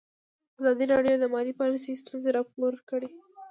ازادي 0.59 0.85
راډیو 0.93 1.15
د 1.19 1.25
مالي 1.33 1.53
پالیسي 1.59 1.93
ستونزې 2.01 2.29
راپور 2.37 2.73
کړي. 2.89 3.09